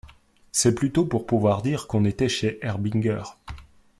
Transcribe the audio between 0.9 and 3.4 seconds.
pour pouvoir dire qu’on était chez Herbinger.